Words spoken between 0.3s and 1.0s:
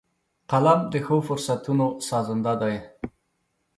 قلم د